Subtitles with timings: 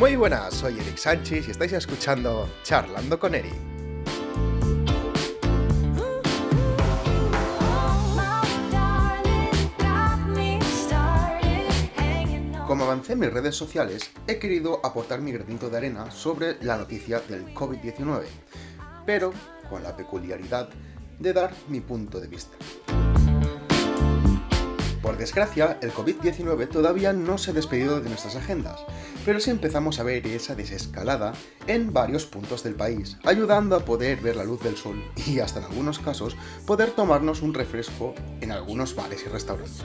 [0.00, 3.52] Muy buenas, soy Eric Sánchez y estáis escuchando Charlando con Eric.
[12.66, 16.78] Como avancé en mis redes sociales, he querido aportar mi granito de arena sobre la
[16.78, 18.22] noticia del COVID-19,
[19.04, 19.34] pero
[19.68, 20.70] con la peculiaridad
[21.18, 22.56] de dar mi punto de vista.
[25.02, 28.80] Por desgracia, el COVID-19 todavía no se ha despedido de nuestras agendas,
[29.24, 31.32] pero sí empezamos a ver esa desescalada
[31.66, 35.60] en varios puntos del país, ayudando a poder ver la luz del sol y hasta
[35.60, 36.36] en algunos casos
[36.66, 39.84] poder tomarnos un refresco en algunos bares y restaurantes.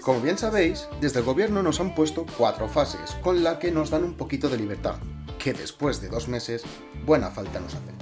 [0.00, 3.90] Como bien sabéis, desde el gobierno nos han puesto cuatro fases, con la que nos
[3.90, 4.94] dan un poquito de libertad,
[5.36, 6.62] que después de dos meses,
[7.04, 7.95] buena falta nos hace.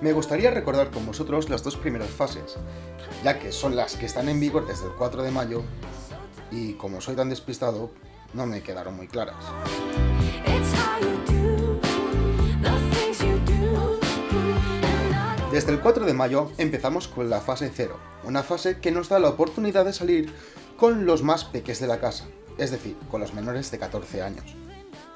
[0.00, 2.56] Me gustaría recordar con vosotros las dos primeras fases,
[3.24, 5.64] ya que son las que están en vigor desde el 4 de mayo
[6.52, 7.90] y como soy tan despistado,
[8.32, 9.34] no me quedaron muy claras.
[15.50, 19.18] Desde el 4 de mayo empezamos con la fase 0, una fase que nos da
[19.18, 20.32] la oportunidad de salir
[20.76, 24.54] con los más peques de la casa, es decir, con los menores de 14 años,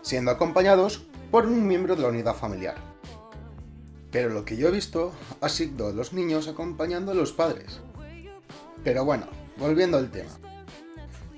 [0.03, 2.92] siendo acompañados por un miembro de la unidad familiar.
[4.13, 5.11] Pero lo que yo he visto
[5.41, 7.81] ha sido los niños acompañando a los padres.
[8.85, 10.31] Pero bueno, volviendo al tema.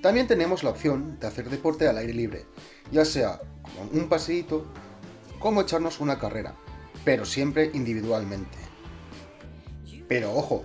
[0.01, 2.45] También tenemos la opción de hacer deporte al aire libre,
[2.91, 4.65] ya sea como un paseíto,
[5.39, 6.53] como echarnos una carrera,
[7.05, 8.57] pero siempre individualmente.
[10.07, 10.63] Pero ojo,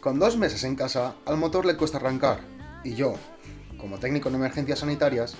[0.00, 2.40] con dos meses en casa al motor le cuesta arrancar,
[2.84, 3.14] y yo,
[3.78, 5.34] como técnico en emergencias sanitarias,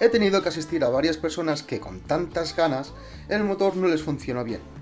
[0.00, 2.92] he tenido que asistir a varias personas que con tantas ganas
[3.28, 4.79] el motor no les funcionó bien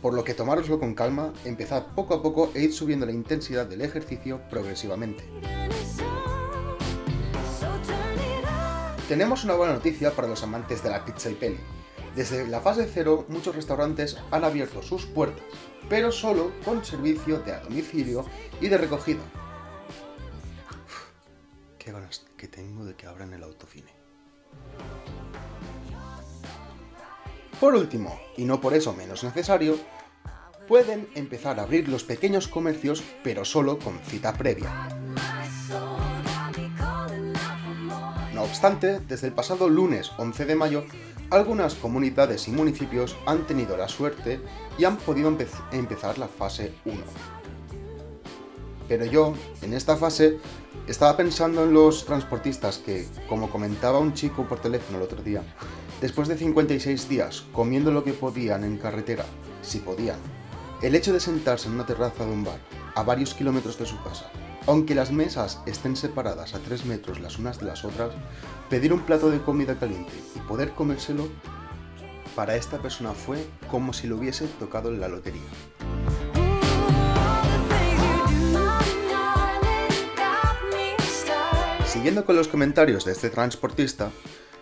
[0.00, 3.66] por lo que tomároslo con calma, empezad poco a poco e ir subiendo la intensidad
[3.66, 5.24] del ejercicio progresivamente.
[9.08, 11.58] Tenemos una buena noticia para los amantes de la pizza y peli.
[12.14, 15.44] Desde la fase 0 muchos restaurantes han abierto sus puertas,
[15.88, 18.24] pero solo con servicio de a domicilio
[18.60, 19.20] y de recogida.
[21.78, 23.92] qué ganas que tengo de que abran el autocine.
[27.60, 29.76] Por último, y no por eso menos necesario,
[30.66, 34.88] pueden empezar a abrir los pequeños comercios, pero solo con cita previa.
[38.32, 40.84] No obstante, desde el pasado lunes 11 de mayo,
[41.28, 44.40] algunas comunidades y municipios han tenido la suerte
[44.78, 45.28] y han podido
[45.70, 46.96] empezar la fase 1.
[48.88, 50.38] Pero yo, en esta fase,
[50.88, 55.42] estaba pensando en los transportistas que, como comentaba un chico por teléfono el otro día,
[56.00, 59.26] Después de 56 días comiendo lo que podían en carretera,
[59.60, 60.16] si podían,
[60.80, 62.58] el hecho de sentarse en una terraza de un bar
[62.94, 64.30] a varios kilómetros de su casa,
[64.66, 68.14] aunque las mesas estén separadas a 3 metros las unas de las otras,
[68.70, 71.28] pedir un plato de comida caliente y poder comérselo,
[72.34, 75.42] para esta persona fue como si lo hubiese tocado en la lotería.
[81.84, 84.10] Siguiendo con los comentarios de este transportista,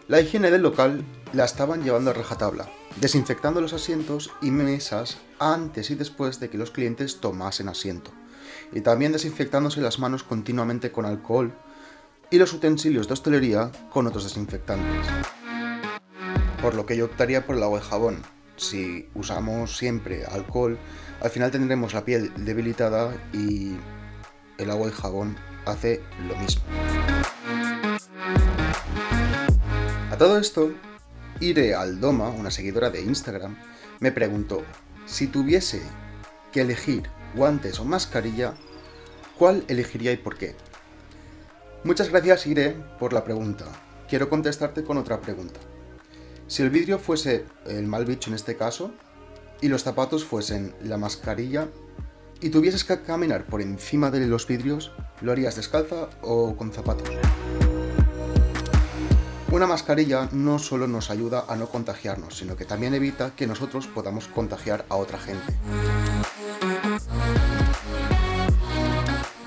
[0.09, 1.05] la higiene del local
[1.35, 6.57] la estaban llevando a rajatabla, desinfectando los asientos y mesas antes y después de que
[6.57, 8.11] los clientes tomasen asiento,
[8.73, 11.53] y también desinfectándose las manos continuamente con alcohol
[12.31, 15.07] y los utensilios de hostelería con otros desinfectantes.
[16.63, 18.23] Por lo que yo optaría por el agua de jabón.
[18.57, 20.79] Si usamos siempre alcohol,
[21.21, 23.77] al final tendremos la piel debilitada y
[24.57, 26.63] el agua de jabón hace lo mismo.
[30.19, 30.73] Todo esto,
[31.39, 33.57] Ire Aldoma, una seguidora de Instagram,
[34.01, 34.65] me preguntó,
[35.07, 35.81] si tuviese
[36.51, 38.55] que elegir guantes o mascarilla,
[39.39, 40.57] ¿cuál elegiría y por qué?
[41.85, 43.67] Muchas gracias Ire por la pregunta.
[44.09, 45.61] Quiero contestarte con otra pregunta.
[46.49, 48.91] Si el vidrio fuese el mal bicho en este caso,
[49.61, 51.69] y los zapatos fuesen la mascarilla,
[52.41, 54.91] y tuvieses que caminar por encima de los vidrios,
[55.21, 57.09] ¿lo harías descalza o con zapatos?
[59.59, 63.89] Una mascarilla no solo nos ayuda a no contagiarnos, sino que también evita que nosotros
[63.89, 65.53] podamos contagiar a otra gente.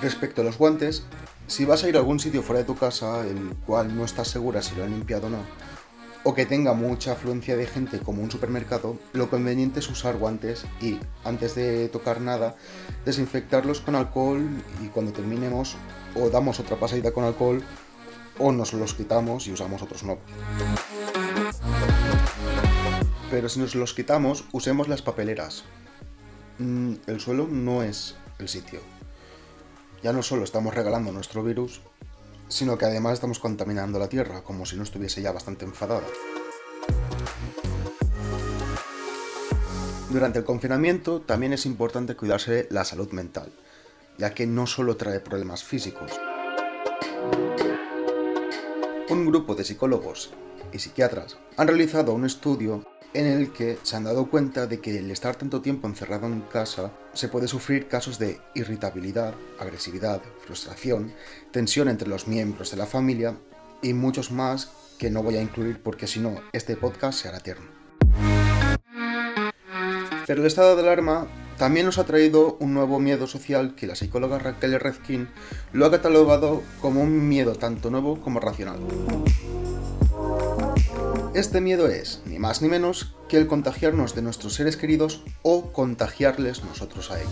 [0.01, 1.05] Respecto a los guantes,
[1.47, 4.27] si vas a ir a algún sitio fuera de tu casa, el cual no estás
[4.27, 5.45] segura si lo han limpiado o no,
[6.25, 10.65] o que tenga mucha afluencia de gente como un supermercado, lo conveniente es usar guantes
[10.81, 12.57] y, antes de tocar nada,
[13.05, 14.45] desinfectarlos con alcohol
[14.83, 15.77] y cuando terminemos
[16.15, 17.63] o damos otra pasadita con alcohol
[18.37, 20.17] o nos los quitamos y usamos otros no.
[23.29, 25.63] Pero si nos los quitamos, usemos las papeleras.
[26.57, 28.81] Mm, el suelo no es el sitio.
[30.03, 31.81] Ya no solo estamos regalando nuestro virus,
[32.49, 36.07] sino que además estamos contaminando la Tierra, como si no estuviese ya bastante enfadada.
[40.09, 43.53] Durante el confinamiento también es importante cuidarse la salud mental,
[44.17, 46.11] ya que no solo trae problemas físicos.
[49.11, 50.31] Un grupo de psicólogos
[50.71, 54.99] y psiquiatras han realizado un estudio en el que se han dado cuenta de que
[54.99, 61.11] el estar tanto tiempo encerrado en casa se puede sufrir casos de irritabilidad, agresividad, frustración,
[61.51, 63.35] tensión entre los miembros de la familia
[63.81, 67.39] y muchos más que no voy a incluir porque si no este podcast se hará
[67.39, 67.69] eterno.
[70.25, 71.27] Pero el estado de alarma
[71.61, 75.27] también nos ha traído un nuevo miedo social que la psicóloga Raquel Rezkin
[75.73, 78.79] lo ha catalogado como un miedo tanto nuevo como racional.
[81.35, 85.71] Este miedo es, ni más ni menos, que el contagiarnos de nuestros seres queridos o
[85.71, 87.31] contagiarles nosotros a ellos.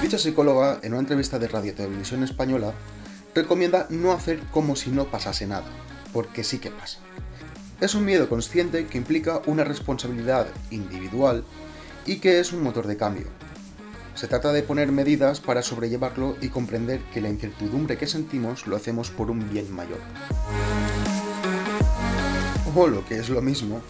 [0.00, 2.72] Dicha psicóloga, en una entrevista de Radio Televisión Española,
[3.34, 5.66] recomienda no hacer como si no pasase nada,
[6.12, 7.00] porque sí que pasa.
[7.80, 11.42] Es un miedo consciente que implica una responsabilidad individual
[12.06, 13.26] y que es un motor de cambio.
[14.14, 18.76] Se trata de poner medidas para sobrellevarlo y comprender que la incertidumbre que sentimos lo
[18.76, 20.00] hacemos por un bien mayor
[22.74, 23.80] o lo que es lo mismo,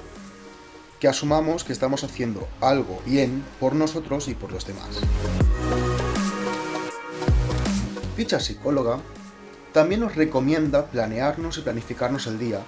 [0.98, 4.88] que asumamos que estamos haciendo algo bien por nosotros y por los demás.
[8.16, 8.98] Dicha psicóloga
[9.72, 12.60] también nos recomienda planearnos y planificarnos el día,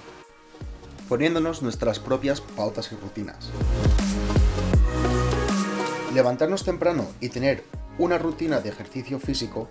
[1.09, 3.49] poniéndonos nuestras propias pautas y rutinas.
[6.13, 7.63] Levantarnos temprano y tener
[7.97, 9.67] una rutina de ejercicio físico,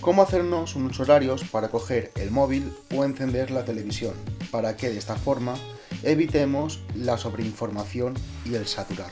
[0.00, 4.14] como hacernos unos horarios para coger el móvil o encender la televisión,
[4.50, 5.54] para que de esta forma
[6.02, 8.14] evitemos la sobreinformación
[8.44, 9.10] y el saturar.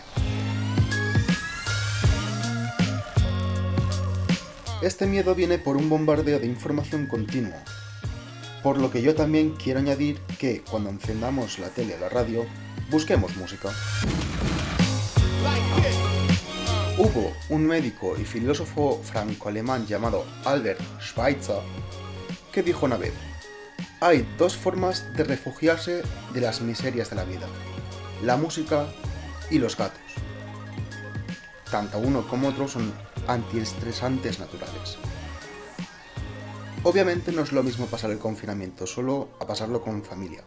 [4.82, 7.54] Este miedo viene por un bombardeo de información continuo,
[8.64, 12.44] por lo que yo también quiero añadir que cuando encendamos la tele o la radio,
[12.90, 13.70] busquemos música.
[16.98, 21.60] Hubo un médico y filósofo franco-alemán llamado Albert Schweitzer
[22.52, 23.14] que dijo una vez,
[24.00, 26.02] hay dos formas de refugiarse
[26.34, 27.46] de las miserias de la vida,
[28.22, 28.86] la música
[29.50, 30.02] y los gatos.
[31.70, 32.92] Tanto uno como otro son
[33.26, 34.98] antiestresantes naturales.
[36.82, 40.42] Obviamente no es lo mismo pasar el confinamiento solo a pasarlo con familia,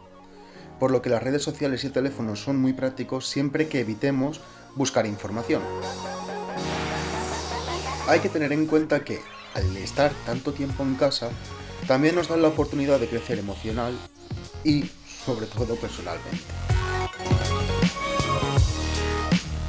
[0.80, 4.42] por lo que las redes sociales y teléfonos son muy prácticos siempre que evitemos
[4.75, 5.63] buscar información.
[8.07, 9.19] Hay que tener en cuenta que,
[9.56, 11.30] al estar tanto tiempo en casa,
[11.88, 13.98] también nos dan la oportunidad de crecer emocional
[14.63, 14.92] y
[15.25, 16.38] sobre todo personalmente.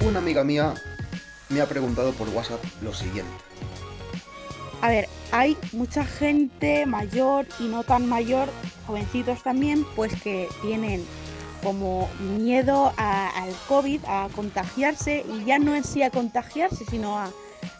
[0.06, 0.74] Una amiga mía
[1.48, 3.32] me ha preguntado por WhatsApp lo siguiente.
[4.82, 8.50] A ver, hay mucha gente mayor y no tan mayor,
[8.86, 11.06] jovencitos también, pues que tienen
[11.62, 17.18] como miedo al COVID, a contagiarse, y ya no en sí a contagiarse, sino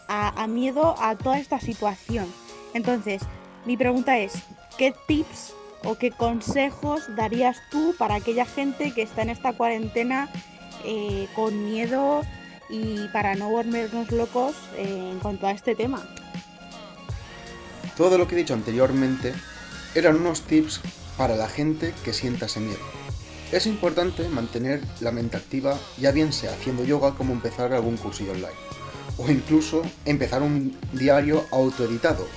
[0.07, 2.25] a miedo a toda esta situación.
[2.73, 3.21] Entonces,
[3.65, 4.33] mi pregunta es,
[4.77, 10.29] ¿qué tips o qué consejos darías tú para aquella gente que está en esta cuarentena
[10.85, 12.21] eh, con miedo
[12.69, 16.07] y para no volvernos locos eh, en cuanto a este tema?
[17.95, 19.33] Todo lo que he dicho anteriormente
[19.95, 20.81] eran unos tips
[21.17, 22.79] para la gente que sienta ese miedo.
[23.51, 28.33] Es importante mantener la mente activa, ya bien sea haciendo yoga como empezar algún cursillo
[28.33, 28.53] online,
[29.17, 32.27] o incluso empezar un diario autoeditado,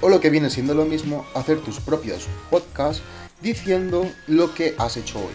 [0.00, 3.02] o lo que viene siendo lo mismo, hacer tus propios podcasts
[3.40, 5.32] diciendo lo que has hecho hoy.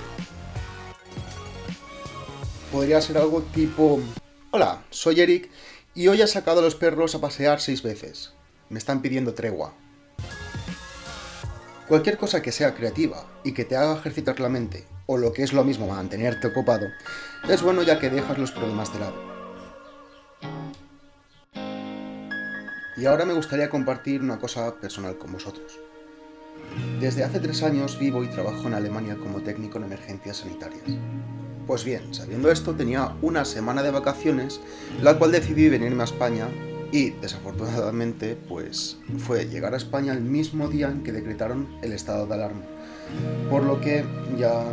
[2.71, 3.99] Podría ser algo tipo,
[4.51, 5.49] hola, soy Eric
[5.93, 8.33] y hoy he sacado a los perros a pasear seis veces.
[8.69, 9.73] Me están pidiendo tregua.
[11.87, 15.43] Cualquier cosa que sea creativa y que te haga ejercitar la mente, o lo que
[15.43, 16.87] es lo mismo mantenerte ocupado,
[17.49, 19.40] es bueno ya que dejas los problemas de lado.
[23.01, 25.79] Y ahora me gustaría compartir una cosa personal con vosotros.
[26.99, 30.83] Desde hace tres años vivo y trabajo en Alemania como técnico en emergencias sanitarias.
[31.65, 34.61] Pues bien, sabiendo esto, tenía una semana de vacaciones,
[35.01, 36.47] la cual decidí venirme a España
[36.91, 42.27] y, desafortunadamente, pues fue llegar a España el mismo día en que decretaron el estado
[42.27, 42.61] de alarma.
[43.49, 44.05] Por lo que
[44.37, 44.63] ya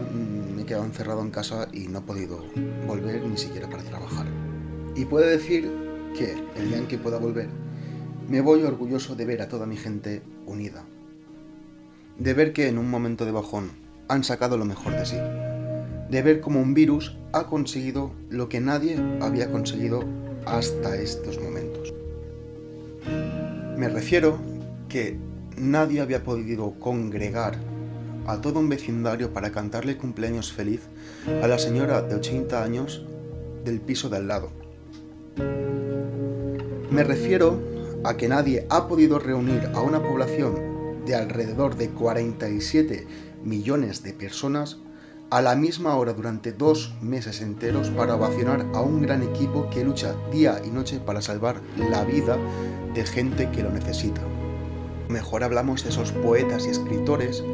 [0.55, 2.45] me he quedado encerrado en casa y no he podido
[2.87, 4.27] volver ni siquiera para trabajar.
[4.95, 5.73] Y puedo decir
[6.15, 7.49] que el día en que pueda volver,
[8.29, 10.85] me voy orgulloso de ver a toda mi gente unida.
[12.19, 13.71] De ver que en un momento de bajón
[14.07, 15.17] han sacado lo mejor de sí.
[16.11, 20.05] De ver cómo un virus ha conseguido lo que nadie había conseguido
[20.45, 21.95] hasta estos momentos.
[23.77, 24.39] Me refiero
[24.89, 25.17] que
[25.57, 27.57] nadie había podido congregar
[28.27, 30.83] a todo un vecindario para cantarle cumpleaños feliz
[31.43, 33.07] a la señora de 80 años
[33.65, 34.51] del piso de al lado.
[36.91, 37.61] Me refiero
[38.05, 43.07] a que nadie ha podido reunir a una población de alrededor de 47
[43.45, 44.79] millones de personas
[45.31, 49.85] a la misma hora durante dos meses enteros para ovacionar a un gran equipo que
[49.85, 52.39] lucha día y noche para salvar la vida
[52.95, 54.23] de gente que lo necesita.
[55.09, 57.45] Mejor hablamos de esos poetas y escritores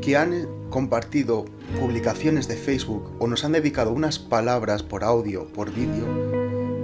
[0.00, 1.44] que han compartido
[1.80, 6.06] publicaciones de Facebook o nos han dedicado unas palabras por audio, por vídeo,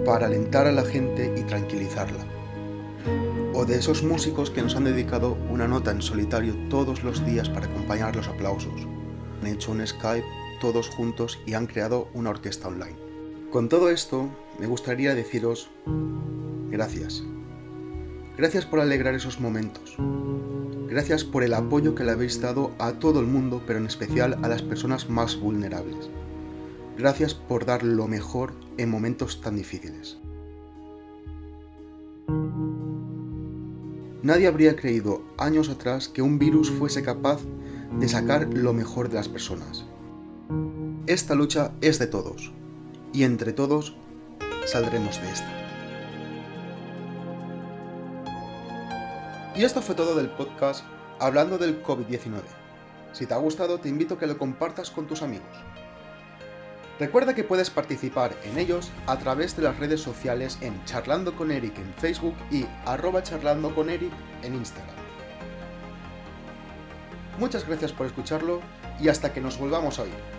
[0.05, 2.25] para alentar a la gente y tranquilizarla.
[3.67, 7.65] De esos músicos que nos han dedicado una nota en solitario todos los días para
[7.65, 8.87] acompañar los aplausos.
[9.41, 10.27] Han hecho un Skype
[10.61, 12.97] todos juntos y han creado una orquesta online.
[13.51, 14.29] Con todo esto,
[14.61, 15.71] me gustaría deciros
[16.69, 17.23] gracias.
[18.37, 19.97] Gracias por alegrar esos momentos.
[20.89, 24.39] Gracias por el apoyo que le habéis dado a todo el mundo, pero en especial
[24.43, 26.11] a las personas más vulnerables.
[26.99, 30.19] Gracias por dar lo mejor en momentos tan difíciles.
[34.25, 37.43] Nadie habría creído años atrás que un virus fuese capaz
[38.01, 39.85] de sacar lo mejor de las personas.
[41.07, 42.51] Esta lucha es de todos,
[43.13, 43.95] y entre todos
[44.65, 45.53] saldremos de esta.
[49.57, 50.87] Y esto fue todo del podcast
[51.21, 52.41] hablando del COVID-19.
[53.13, 55.74] Si te ha gustado, te invito a que lo compartas con tus amigos.
[56.99, 61.51] Recuerda que puedes participar en ellos a través de las redes sociales en Charlando con
[61.51, 64.95] Eric en Facebook y arroba charlando con Eric en Instagram.
[67.39, 68.61] Muchas gracias por escucharlo
[69.01, 70.34] y hasta que nos volvamos a oír.